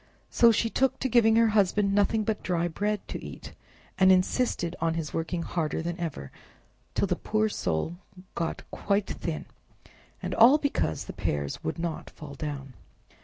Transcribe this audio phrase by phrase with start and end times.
[0.31, 3.53] So she took to giving her husband nothing but dry bread to eat,
[3.99, 6.31] and insisted on his working harder than ever,
[6.95, 7.97] till the poor soul
[8.33, 9.45] got quite thin;
[10.19, 12.73] and all because the pears would not fall down!